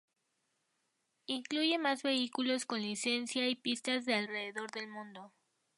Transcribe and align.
Incluye 1.27 1.77
más 1.77 2.01
vehículos 2.01 2.65
con 2.65 2.81
licencia 2.81 3.47
y 3.47 3.53
pistas 3.55 4.03
de 4.03 4.15
alrededor 4.15 4.71
del 4.71 4.87
mundo. 4.87 5.31